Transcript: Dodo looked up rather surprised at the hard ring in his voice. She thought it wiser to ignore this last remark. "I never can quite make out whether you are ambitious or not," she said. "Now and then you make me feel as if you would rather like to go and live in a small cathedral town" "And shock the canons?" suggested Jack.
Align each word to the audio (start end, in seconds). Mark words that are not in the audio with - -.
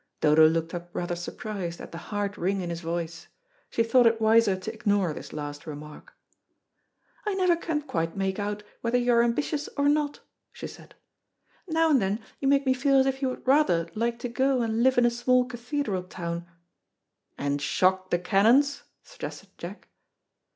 Dodo 0.19 0.49
looked 0.49 0.73
up 0.73 0.89
rather 0.93 1.15
surprised 1.15 1.79
at 1.79 1.91
the 1.91 1.99
hard 2.09 2.35
ring 2.35 2.61
in 2.61 2.71
his 2.71 2.81
voice. 2.81 3.27
She 3.69 3.83
thought 3.83 4.07
it 4.07 4.19
wiser 4.19 4.55
to 4.55 4.73
ignore 4.73 5.13
this 5.13 5.31
last 5.31 5.67
remark. 5.67 6.15
"I 7.27 7.35
never 7.35 7.55
can 7.55 7.83
quite 7.83 8.17
make 8.17 8.39
out 8.39 8.63
whether 8.81 8.97
you 8.97 9.11
are 9.13 9.21
ambitious 9.21 9.67
or 9.77 9.87
not," 9.87 10.21
she 10.51 10.65
said. 10.65 10.95
"Now 11.67 11.91
and 11.91 12.01
then 12.01 12.19
you 12.39 12.47
make 12.47 12.65
me 12.65 12.73
feel 12.73 12.95
as 12.97 13.05
if 13.05 13.21
you 13.21 13.29
would 13.29 13.47
rather 13.47 13.89
like 13.93 14.17
to 14.21 14.27
go 14.27 14.63
and 14.63 14.81
live 14.81 14.97
in 14.97 15.05
a 15.05 15.11
small 15.11 15.45
cathedral 15.45 16.01
town" 16.01 16.47
"And 17.37 17.61
shock 17.61 18.09
the 18.09 18.17
canons?" 18.17 18.81
suggested 19.03 19.49
Jack. 19.59 19.87